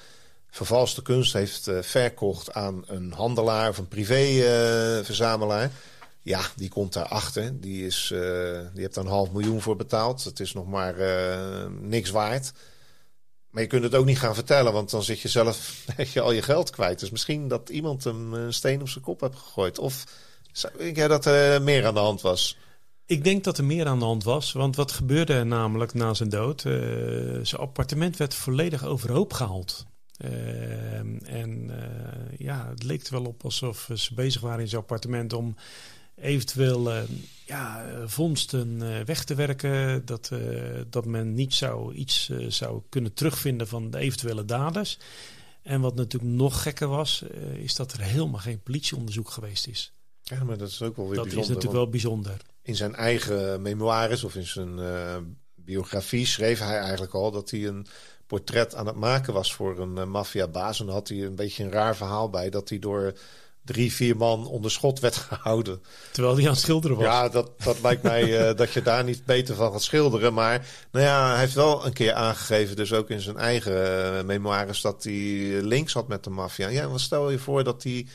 [0.53, 5.63] vervalste kunst heeft uh, verkocht aan een handelaar of een privéverzamelaar.
[5.63, 5.71] Uh,
[6.21, 7.59] ja, die komt daarachter.
[7.59, 8.19] Die, is, uh,
[8.73, 10.23] die heeft daar een half miljoen voor betaald.
[10.23, 10.95] Het is nog maar
[11.81, 12.51] niks waard.
[13.49, 16.31] Maar je kunt het ook niet gaan vertellen, want dan zit je zelf je al
[16.31, 16.99] je geld kwijt.
[16.99, 19.79] Dus misschien dat iemand hem een steen op zijn kop heeft gegooid.
[19.79, 20.03] Of
[20.77, 22.57] ik ja, dat er meer aan de hand was.
[23.05, 24.51] Ik denk dat er meer aan de hand was.
[24.51, 26.61] Want wat gebeurde er namelijk na zijn dood?
[26.61, 29.85] zijn appartement werd volledig overhoop gehaald.
[30.17, 34.81] Ehm, en uh, ja, het leek er wel op alsof ze bezig waren in zijn
[34.81, 35.55] appartement om
[36.15, 37.01] eventueel uh,
[37.45, 40.05] ja, vondsten uh, weg te werken.
[40.05, 40.31] Dat,
[40.89, 44.97] dat men niet zou, iets zou kunnen terugvinden van de eventuele daders.
[45.61, 47.23] En wat natuurlijk nog gekker was,
[47.57, 49.93] is dat er helemaal geen politieonderzoek geweest is.
[50.21, 51.35] Ja, maar dat is ook wel weer dat bijzonder.
[51.35, 52.37] Dat is natuurlijk wel bijzonder.
[52.61, 54.79] In zijn eigen memoires of in zijn
[55.55, 57.87] biografie schreef hij eigenlijk al dat hij een
[58.33, 60.79] portret aan het maken was voor een uh, maffiabaas.
[60.79, 63.13] En had hij een beetje een raar verhaal bij dat hij door
[63.65, 65.81] drie, vier man onder schot werd gehouden.
[66.11, 67.05] Terwijl hij aan het schilderen was.
[67.05, 70.33] Ja, dat, dat lijkt mij uh, dat je daar niet beter van gaat schilderen.
[70.33, 74.23] Maar nou ja, hij heeft wel een keer aangegeven, dus ook in zijn eigen uh,
[74.23, 75.13] memoires, dat hij
[75.61, 76.67] links had met de maffia.
[76.67, 78.07] Ja, wat stel je voor dat hij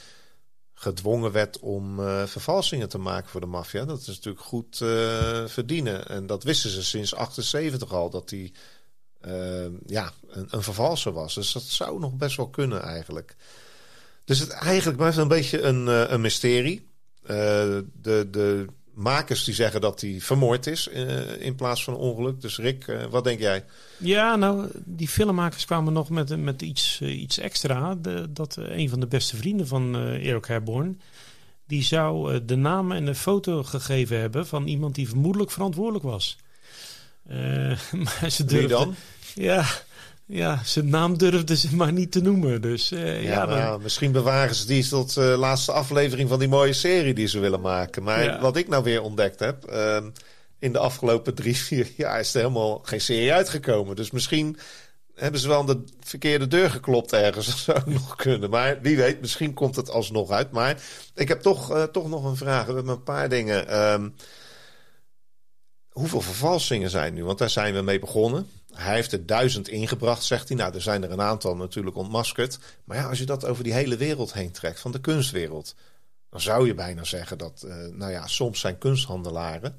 [0.74, 3.85] gedwongen werd om uh, vervalsingen te maken voor de maffia.
[3.85, 4.76] Dat is natuurlijk goed
[5.46, 6.09] verdienen.
[6.09, 8.52] En dat wisten ze sinds 78 al, dat hij
[9.87, 11.35] ja, een, een vervalser was.
[11.35, 13.37] Dus dat zou nog best wel kunnen eigenlijk.
[14.24, 16.87] Dus het eigenlijk blijft een beetje een, uh, een mysterie.
[17.22, 17.28] Uh,
[18.02, 20.87] de, de makers die zeggen dat hij vermoord is
[21.38, 22.40] in plaats van ongeluk.
[22.40, 23.64] Dus Rick, wat denk jij?
[23.96, 27.94] Ja, nou, die filmmakers kwamen nog met, met iets, iets extra.
[27.94, 31.00] De, dat een van de beste vrienden van Eric Herborn
[31.68, 36.04] die zou eh, de naam en de foto gegeven hebben van iemand die vermoedelijk verantwoordelijk
[36.04, 36.38] was.
[38.04, 38.94] maar ze durfde, dan?
[39.34, 39.64] Ja,
[40.30, 42.60] ja, zijn naam durfden ze maar niet te noemen.
[42.60, 46.72] Dus, ja, ja nou, misschien bewaren ze die tot de laatste aflevering van die mooie
[46.72, 48.02] serie die ze willen maken.
[48.02, 50.10] Maar wat ik nou weer ontdekt heb, ehm,
[50.58, 53.96] in de afgelopen drie, vier jaar is er helemaal geen serie uitgekomen.
[53.96, 54.58] Dus misschien
[55.14, 57.46] hebben ze wel aan de verkeerde deur geklopt ergens.
[57.50, 58.50] Dat zou nog kunnen.
[58.50, 60.50] Maar wie weet, misschien komt het alsnog uit.
[60.50, 60.82] Maar
[61.14, 62.66] ik heb toch, toch nog een vraag.
[62.66, 63.66] We hebben een paar dingen.
[65.98, 67.24] Hoeveel vervalsingen zijn nu?
[67.24, 68.50] Want daar zijn we mee begonnen.
[68.72, 70.56] Hij heeft er duizend ingebracht, zegt hij.
[70.56, 72.58] Nou, er zijn er een aantal natuurlijk ontmaskerd.
[72.84, 75.74] Maar ja, als je dat over die hele wereld heen trekt, van de kunstwereld...
[76.30, 79.78] dan zou je bijna zeggen dat, uh, nou ja, soms zijn kunsthandelaren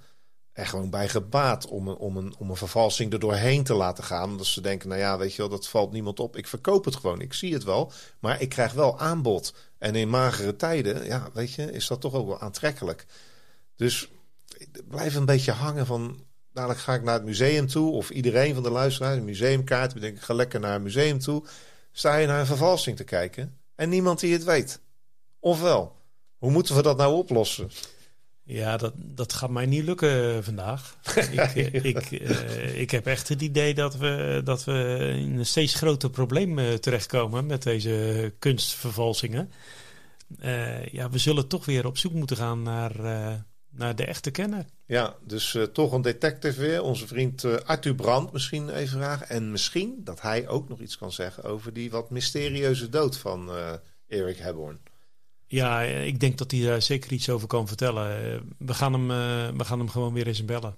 [0.53, 4.03] er gewoon bij gebaat om een, om, een, om een vervalsing er doorheen te laten
[4.03, 4.38] gaan.
[4.38, 6.38] Dat ze denken, nou ja, weet je wel, dat valt niemand op.
[6.38, 9.53] Ik verkoop het gewoon, ik zie het wel, maar ik krijg wel aanbod.
[9.77, 13.05] En in magere tijden, ja, weet je, is dat toch ook wel aantrekkelijk.
[13.75, 14.10] Dus
[14.88, 18.63] blijf een beetje hangen van, dadelijk ga ik naar het museum toe, of iedereen van
[18.63, 21.43] de luisteraars, een museumkaart, we denken, ga lekker naar een museum toe.
[21.91, 24.80] Sta je naar een vervalsing te kijken en niemand die het weet.
[25.39, 25.95] Ofwel,
[26.38, 27.72] hoe moeten we dat nou oplossen?
[28.43, 30.98] Ja, dat, dat gaat mij niet lukken vandaag.
[31.32, 35.74] ik, ik, uh, ik heb echt het idee dat we, dat we in een steeds
[35.74, 39.52] groter probleem uh, terechtkomen met deze kunstvervalsingen.
[40.43, 42.91] Uh, ja, we zullen toch weer op zoek moeten gaan naar,
[43.79, 44.65] naar de echte kenner.
[44.85, 46.83] Ja, dus toch een detective weer.
[46.83, 49.29] Onze vriend Arthur Brandt misschien even vragen.
[49.29, 53.49] En misschien dat hij ook nog iets kan zeggen over die wat mysterieuze dood van
[54.07, 54.79] Erik Hebborn.
[55.51, 58.07] Ja, ik denk dat hij daar zeker iets over kan vertellen.
[58.57, 60.75] We gaan hem, uh, we gaan hem gewoon weer eens bellen.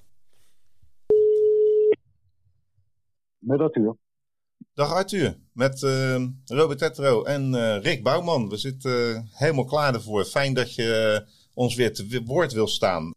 [3.38, 3.96] Met Arthur.
[4.74, 8.50] Dag Arthur, met uh, Robert Tetro en uh, Rick Bouwman.
[8.50, 10.26] We zitten helemaal klaar ervoor.
[10.26, 13.14] Fijn dat je ons weer te woord wil staan.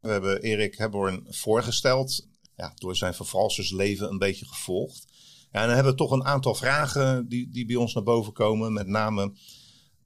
[0.00, 5.12] We hebben Erik Hebborn voorgesteld, ja, door zijn vervalsersleven een beetje gevolgd.
[5.52, 8.32] Ja, en dan hebben we toch een aantal vragen die, die bij ons naar boven
[8.32, 8.72] komen.
[8.72, 9.32] Met name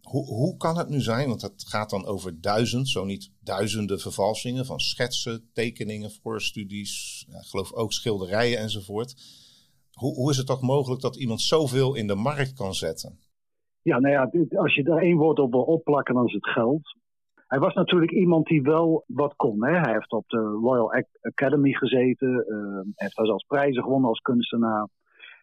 [0.08, 3.98] hoe, hoe kan het nu zijn, want het gaat dan over duizend, zo niet duizenden
[3.98, 9.14] vervalsingen van schetsen, tekeningen, voorstudies, ja, geloof ook schilderijen enzovoort.
[9.92, 13.18] Hoe, hoe is het toch mogelijk dat iemand zoveel in de markt kan zetten?
[13.82, 16.96] Ja, nou ja, als je daar één woord op wil opplakken, dan is het geld.
[17.48, 19.64] Hij was natuurlijk iemand die wel wat kon.
[19.64, 19.78] Hè?
[19.78, 22.44] Hij heeft op de Royal Academy gezeten.
[22.48, 24.88] Uh, hij heeft daar zelfs prijzen gewonnen als kunstenaar.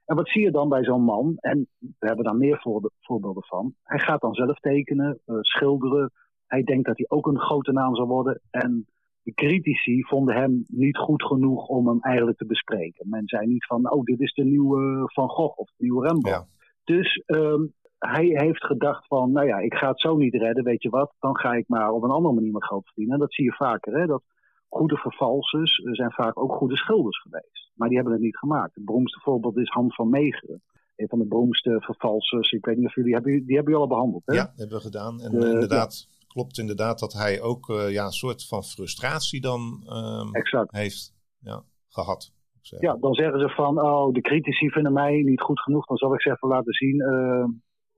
[0.06, 1.36] En wat zie je dan bij zo'n man?
[1.40, 2.60] En we hebben daar meer
[3.00, 3.74] voorbeelden van.
[3.84, 6.12] Hij gaat dan zelf tekenen, uh, schilderen.
[6.46, 8.42] Hij denkt dat hij ook een grote naam zal worden.
[8.50, 8.86] En
[9.24, 13.10] de critici vonden hem niet goed genoeg om hem eigenlijk te bespreken.
[13.10, 16.48] Men zei niet van, oh, dit is de nieuwe Van Gogh of de nieuwe Rembrandt.
[16.84, 17.74] Dus um,
[18.08, 21.14] hij heeft gedacht van, nou ja, ik ga het zo niet redden, weet je wat,
[21.20, 23.14] dan ga ik maar op een andere manier mijn geld verdienen.
[23.14, 24.24] En dat zie je vaker, hè, dat
[24.70, 27.72] goede vervalsers zijn vaak ook goede schilders geweest.
[27.76, 28.76] Maar die hebben het niet gemaakt.
[28.76, 30.62] Het beroemdste voorbeeld is Han van Meegeren.
[30.96, 32.52] Een van de beroemdste vervalsers.
[32.52, 34.22] Ik weet niet of jullie hebben, die hebben jullie al behandeld.
[34.26, 34.34] Hè?
[34.34, 35.22] Ja, hebben we gedaan.
[35.22, 36.26] En de, inderdaad, ja.
[36.28, 40.30] klopt inderdaad dat hij ook uh, ja, een soort van frustratie dan um,
[40.70, 42.34] heeft ja, gehad.
[42.80, 45.86] Ja, dan zeggen ze van, oh, de critici vinden mij niet goed genoeg.
[45.86, 47.46] Dan zal ik ze even laten zien uh,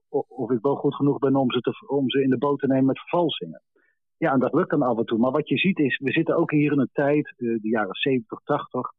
[0.08, 2.66] of ik wel goed genoeg ben om ze, te, om ze in de boot te
[2.66, 3.62] nemen met vervalsingen.
[4.16, 5.18] Ja, en dat lukt dan af en toe.
[5.18, 7.94] Maar wat je ziet is, we zitten ook hier in een tijd, uh, de jaren
[7.94, 8.92] 70, 80.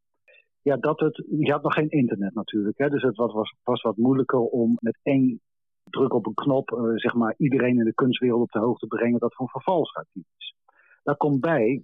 [0.61, 2.77] Ja, dat het, je had nog geen internet natuurlijk.
[2.77, 5.41] Hè, dus het was, was, wat moeilijker om met één
[5.83, 8.95] druk op een knop, uh, zeg maar, iedereen in de kunstwereld op de hoogte te
[8.95, 10.55] brengen dat van vervalsactief is.
[11.03, 11.83] Daar komt bij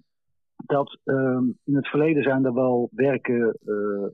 [0.65, 4.07] dat uh, in het verleden zijn er wel werken, uh,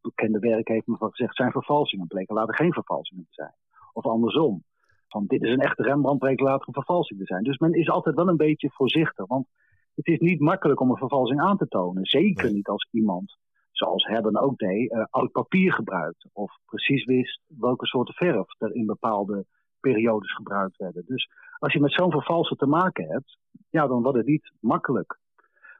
[0.00, 2.06] bekende werken heeft men van gezegd, zijn vervalsingen.
[2.06, 3.54] Bleken later geen vervalsingen zijn.
[3.98, 4.62] Of andersom
[5.08, 7.42] van dit is een echte Rembrandt, bleek later een vervalsing te zijn.
[7.42, 9.26] Dus men is altijd wel een beetje voorzichtig.
[9.26, 9.46] Want
[9.94, 12.04] het is niet makkelijk om een vervalsing aan te tonen.
[12.04, 13.36] Zeker niet als iemand,
[13.70, 16.26] zoals Hebben ook deed, uh, oud papier gebruikt.
[16.32, 19.44] Of precies wist welke soorten verf er in bepaalde
[19.80, 21.04] periodes gebruikt werden.
[21.06, 23.38] Dus als je met zo'n vervalser te maken hebt,
[23.70, 25.18] ja, dan wordt het niet makkelijk.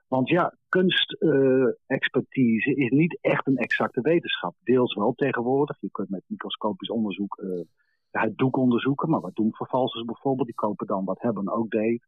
[0.09, 4.54] Want ja, kunstexpertise uh, is niet echt een exacte wetenschap.
[4.62, 5.81] Deels wel tegenwoordig.
[5.81, 7.61] Je kunt met microscopisch onderzoek uh,
[8.10, 9.10] het doek onderzoeken.
[9.10, 10.46] Maar wat doen vervalsers bijvoorbeeld?
[10.46, 12.06] Die kopen dan, wat Hebben ook deed.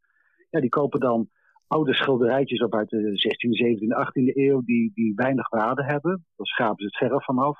[0.51, 1.29] Ja, die kopen dan
[1.67, 6.27] oude schilderijtjes op uit de 16e, 17e, 18e eeuw die, die weinig waarde hebben.
[6.37, 7.59] Dan schapen ze het verf vanaf.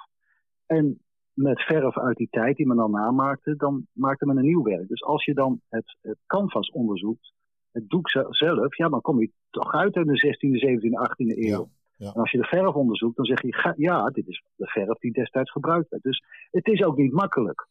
[0.67, 1.01] En
[1.33, 4.89] met verf uit die tijd die men dan namaakte, dan maakte men een nieuw werk.
[4.89, 7.33] Dus als je dan het, het canvas onderzoekt,
[7.73, 11.69] het doek zelf, ja, dan kom je toch uit in de 16e, 17e, 18e eeuw.
[11.97, 12.13] Ja, ja.
[12.13, 15.13] En als je de verf onderzoekt, dan zeg je, ja, dit is de verf die
[15.13, 16.03] destijds gebruikt werd.
[16.03, 17.67] Dus het is ook niet makkelijk.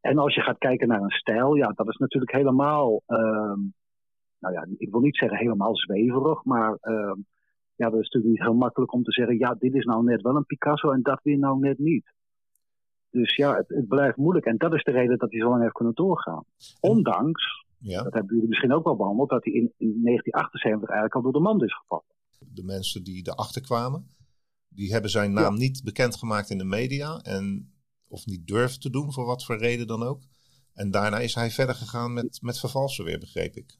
[0.00, 3.54] En als je gaat kijken naar een stijl, ja, dat is natuurlijk helemaal uh,
[4.38, 7.20] nou ja, ik wil niet zeggen helemaal zweverig, maar ehm,
[7.74, 10.22] ja, dat is natuurlijk niet heel makkelijk om te zeggen, ja, dit is nou net
[10.22, 12.12] wel een Picasso en dat weer nou net niet.
[13.10, 15.62] Dus ja, het, het blijft moeilijk en dat is de reden dat hij zo lang
[15.62, 16.44] heeft kunnen doorgaan.
[16.80, 18.02] Ondanks, ja.
[18.02, 21.32] dat hebben jullie misschien ook wel behandeld, dat hij in, in 1978 eigenlijk al door
[21.32, 22.04] de mand is gevallen.
[22.38, 24.14] De mensen die erachter kwamen,
[24.68, 27.72] die hebben zijn naam niet bekendgemaakt in de media en
[28.08, 30.22] of niet durven te doen, voor wat voor reden dan ook.
[30.74, 33.76] En daarna is hij verder gegaan met, met vervalsen weer, begreep ik.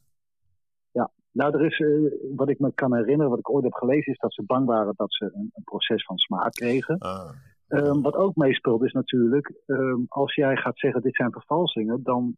[0.91, 4.13] Ja, nou, er is, uh, wat ik me kan herinneren, wat ik ooit heb gelezen,
[4.13, 6.97] is dat ze bang waren dat ze een, een proces van smaak kregen.
[6.97, 7.31] Ah.
[7.67, 12.35] Um, wat ook meespeelt is natuurlijk, um, als jij gaat zeggen dit zijn vervalsingen, dan,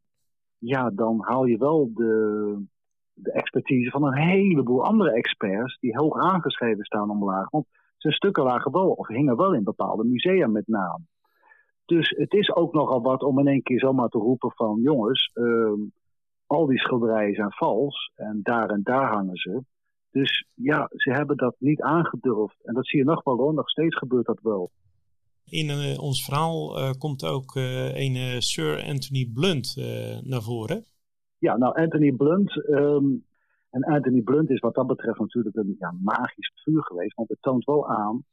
[0.57, 2.65] ja, dan haal je wel de,
[3.13, 7.49] de expertise van een heleboel andere experts die hoog aangeschreven staan omlaag.
[7.49, 7.65] Want
[7.97, 11.07] zijn stukken lagen wel, of hingen wel in bepaalde musea met naam.
[11.95, 15.31] Dus het is ook nogal wat om in één keer zomaar te roepen van jongens,
[15.33, 15.91] um,
[16.45, 19.63] al die schilderijen zijn vals en daar en daar hangen ze.
[20.11, 22.65] Dus ja, ze hebben dat niet aangedurfd.
[22.65, 24.71] En dat zie je nog wel hoor, nog steeds gebeurt dat wel.
[25.45, 29.75] In uh, ons verhaal uh, komt ook uh, een Sir Anthony Blunt
[30.23, 30.85] naar voren.
[31.37, 32.69] Ja, nou Anthony Blunt.
[32.69, 33.25] Um,
[33.69, 37.15] en Anthony Blunt is wat dat betreft natuurlijk een ja, magisch figuur geweest.
[37.15, 38.23] Want het toont wel aan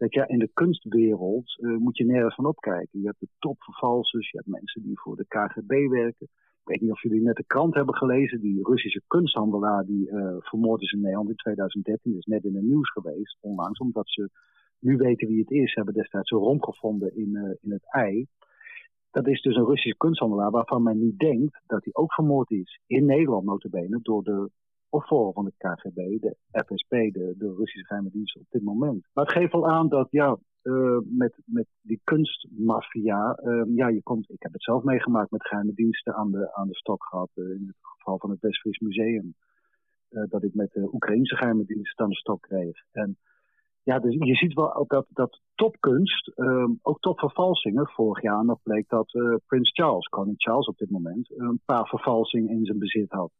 [0.00, 3.00] dat ja, in de kunstwereld uh, moet je nergens van opkijken.
[3.00, 6.26] Je hebt de topvervalsers, je hebt mensen die voor de KGB werken.
[6.60, 8.40] Ik weet niet of jullie net de krant hebben gelezen.
[8.40, 12.16] Die Russische kunsthandelaar die uh, vermoord is in Nederland in 2013.
[12.16, 13.78] is net in het nieuws geweest, onlangs.
[13.78, 14.30] Omdat ze
[14.78, 15.74] nu weten wie het is.
[15.74, 18.26] Hebben destijds een rom gevonden in, uh, in het ei.
[19.10, 22.80] Dat is dus een Russische kunsthandelaar waarvan men nu denkt dat hij ook vermoord is.
[22.86, 24.50] In Nederland notabene door de
[24.90, 29.06] of voor van de KGB, de FSB, de, de Russische geheime dienst op dit moment.
[29.12, 34.02] Maar het geeft wel aan dat ja, uh, met, met die kunstmafia, uh, ja, je
[34.02, 37.30] komt, ik heb het zelf meegemaakt met geheime diensten aan de, aan de stok gehad,
[37.34, 39.34] uh, in het geval van het Westfries Museum,
[40.10, 42.82] dat ik met de Oekraïnse geheime diensten aan de stok kreeg.
[42.92, 43.18] En
[43.82, 48.88] ja, dus je ziet wel dat, dat topkunst, um, ook topvervalsingen, vorig jaar nog bleek
[48.88, 49.10] dat
[49.46, 53.30] Prins Charles, koning Charles op dit moment, een paar vervalsingen in zijn bezit had.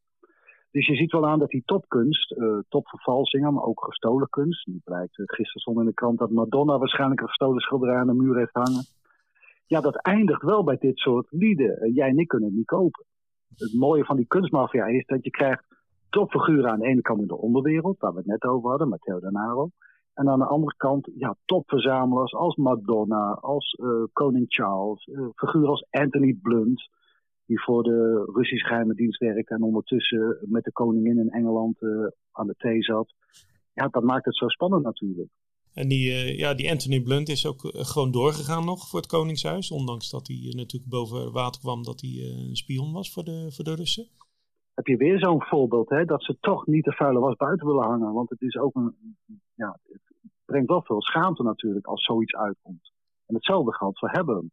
[0.71, 4.67] Dus je ziet wel aan dat die topkunst, uh, topvervalsingen, maar ook gestolen kunst.
[4.67, 8.07] Nu blijkt, uh, gisteren stond in de krant dat Madonna waarschijnlijk een gestolen schilderij aan
[8.07, 8.85] de muur heeft hangen.
[9.67, 11.87] Ja, dat eindigt wel bij dit soort lieden.
[11.87, 13.05] Uh, jij en ik kunnen het niet kopen.
[13.57, 15.65] Het mooie van die kunstmafia is dat je krijgt
[16.09, 19.21] topfiguren aan de ene kant in de onderwereld, waar we het net over hadden, Matteo
[19.21, 19.69] Denaro.
[20.15, 23.81] En aan de andere kant, ja, topverzamelaars als Madonna, als
[24.13, 26.89] koning Charles, figuren als Anthony Blunt
[27.51, 32.07] die voor de Russische geheime dienst werkte en ondertussen met de koningin in Engeland uh,
[32.33, 33.15] aan de thee zat.
[33.73, 35.29] Ja, dat maakt het zo spannend natuurlijk.
[35.75, 39.09] En die, uh, ja, die Anthony Blunt is ook uh, gewoon doorgegaan nog voor het
[39.09, 39.71] Koningshuis.
[39.71, 43.65] Ondanks dat hij natuurlijk boven water kwam dat hij een spion was voor de, voor
[43.65, 44.07] de Russen.
[44.75, 47.85] Heb je weer zo'n voorbeeld, hè, dat ze toch niet de vuile was buiten willen
[47.85, 48.13] hangen.
[48.13, 49.17] Want het is ook een,
[49.55, 50.01] ja, het
[50.45, 52.93] brengt wel veel schaamte natuurlijk als zoiets uitkomt.
[53.27, 54.51] En hetzelfde geldt voor Hebben.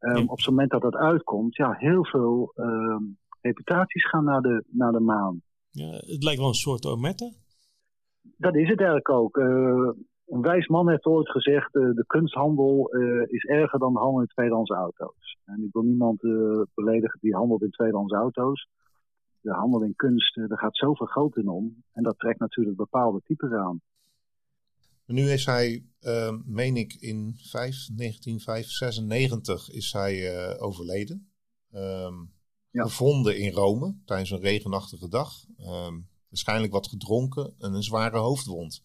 [0.00, 4.64] Um, Op het moment dat dat uitkomt, ja, heel veel um, reputaties gaan naar de,
[4.68, 5.42] naar de maan.
[5.70, 7.32] Ja, het lijkt wel een soort omette.
[8.36, 9.36] Dat is het eigenlijk ook.
[9.36, 9.90] Uh,
[10.26, 14.20] een wijs man heeft ooit gezegd: uh, de kunsthandel uh, is erger dan de handel
[14.20, 15.38] in tweedehands auto's.
[15.44, 16.20] En ik wil niemand
[16.74, 18.68] beledigen die handelt in tweedehands auto's.
[19.40, 21.82] De handel in kunst, daar gaat zoveel geld in om.
[21.92, 23.80] En dat trekt natuurlijk bepaalde types aan.
[25.08, 31.32] Nu is hij, uh, meen ik, in 5, 1996 is hij uh, overleden.
[31.72, 32.32] Um,
[32.70, 32.82] ja.
[32.82, 35.44] Gevonden in Rome tijdens een regenachtige dag.
[35.58, 38.82] Um, waarschijnlijk wat gedronken en een zware hoofdwond.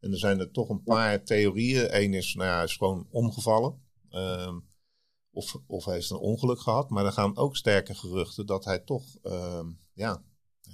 [0.00, 1.96] En er zijn er toch een paar theorieën.
[1.96, 3.80] Eén is, nou ja, hij is gewoon omgevallen.
[4.10, 4.68] Um,
[5.30, 6.90] of, of hij heeft een ongeluk gehad.
[6.90, 9.16] Maar er gaan ook sterke geruchten dat hij toch,
[9.92, 10.22] ja,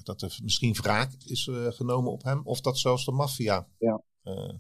[0.03, 2.41] dat er misschien wraak is uh, genomen op hem.
[2.45, 4.03] Of dat zelfs de maffia ja.
[4.25, 4.53] uh,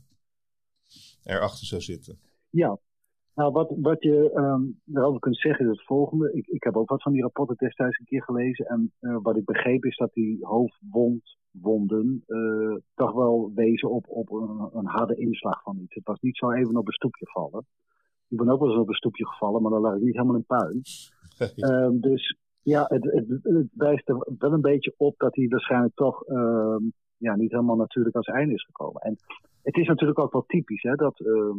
[1.24, 2.18] erachter zou zitten?
[2.50, 2.78] Ja,
[3.34, 6.32] nou, wat, wat je um, erover kunt zeggen is het volgende.
[6.32, 8.66] Ik, ik heb ook wat van die rapporten destijds een keer gelezen.
[8.66, 14.32] En uh, wat ik begreep is dat die hoofdwondwonden uh, toch wel wezen op, op
[14.32, 15.94] een, een, harde inslag van iets.
[15.94, 17.66] Het was niet zo even op een stoepje vallen.
[18.28, 20.36] Ik ben ook wel eens op een stoepje gevallen, maar dan lag ik niet helemaal
[20.36, 20.82] in puin.
[21.72, 25.94] um, dus ja, het, het, het, wijst er wel een beetje op dat hij waarschijnlijk
[25.94, 26.92] toch um,
[27.22, 29.00] ja, niet helemaal natuurlijk als einde is gekomen.
[29.02, 29.16] En
[29.62, 31.54] het is natuurlijk ook wel typisch hè, dat uh,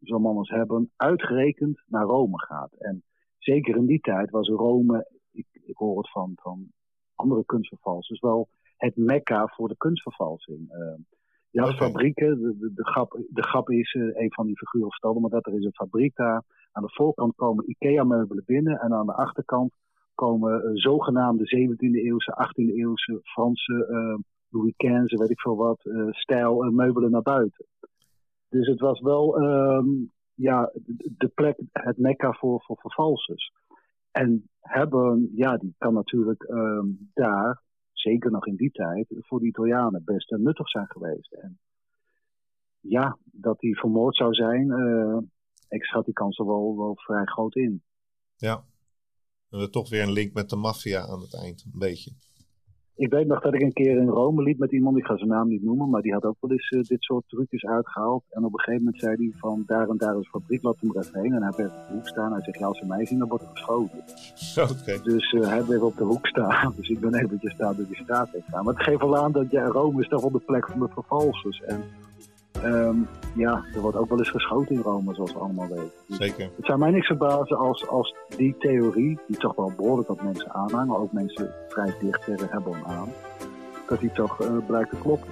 [0.00, 2.72] zo'n man als Hebben uitgerekend naar Rome gaat.
[2.72, 3.02] En
[3.38, 6.72] zeker in die tijd was Rome, ik, ik hoor het van, van
[7.14, 10.72] andere kunstvervalsers, wel het mekka voor de kunstvervalsing.
[10.72, 10.94] Uh,
[11.50, 14.90] je had fabrieken, de, de, de, grap, de grap is, uh, een van die figuren
[14.90, 16.42] vertelde maar dat er is een fabriek daar.
[16.72, 19.74] Aan de voorkant komen IKEA-meubelen binnen en aan de achterkant
[20.14, 23.86] komen zogenaamde 17e eeuwse, 18e eeuwse Franse
[24.52, 24.74] Louis
[25.18, 25.80] weet ik veel wat,
[26.10, 27.66] stijl meubelen naar buiten.
[28.48, 29.86] Dus het was wel ehm,
[30.34, 30.72] ja,
[31.16, 33.52] de plek, het mekka voor, voor vervalsers.
[34.10, 39.46] En hebben, ja, die kan natuurlijk ehm, daar, zeker nog in die tijd, voor de
[39.46, 41.32] Italianen best nuttig zijn geweest.
[41.32, 41.58] En
[42.80, 44.70] ja, dat hij vermoord zou zijn,
[45.68, 47.82] ik schat die kans er wel, wel vrij groot in.
[48.36, 48.64] Ja,
[49.52, 52.12] en er toch weer een link met de maffia aan het eind, een beetje.
[52.96, 55.28] Ik weet nog dat ik een keer in Rome liep met iemand, ik ga zijn
[55.28, 58.24] naam niet noemen, maar die had ook wel eens uh, dit soort trucjes uitgehaald.
[58.30, 60.80] En op een gegeven moment zei hij van daar en daar is een fabriek, laat
[60.80, 61.32] hem er even heen.
[61.32, 62.32] En hij bleef op de hoek staan.
[62.32, 64.04] Hij zegt, ja, als ze mij zien, dan wordt er geschoten.
[64.82, 65.00] Okay.
[65.02, 66.72] Dus uh, hij bleef op de hoek staan.
[66.76, 68.64] Dus ik ben eventjes daar door die straat heen gegaan.
[68.64, 70.88] Maar het geeft wel aan dat ja, Rome is toch wel de plek van de
[70.88, 71.62] vervalsers.
[71.62, 71.82] En
[72.64, 75.90] Um, ja, er wordt ook wel eens geschoten in Rome, zoals we allemaal weten.
[76.06, 76.50] Dus Zeker.
[76.56, 80.52] Het zou mij niks verbazen als, als die theorie, die toch wel behoorlijk wat mensen
[80.52, 83.08] aanhangen, ook mensen vrij dicht tegen hebben aan,
[83.88, 85.28] dat die toch uh, blijkt te kloppen.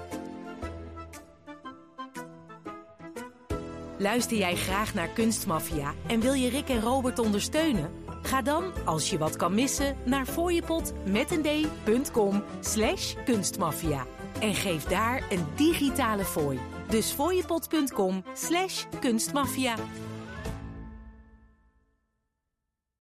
[3.98, 7.90] Luister jij graag naar Kunstmafia en wil je Rick en Robert ondersteunen?
[8.22, 14.04] Ga dan, als je wat kan missen, naar fooiepot.com slash kunstmafia
[14.40, 16.58] en geef daar een digitale fooi.
[16.90, 19.74] Dus fooiepot.com slash kunstmafia.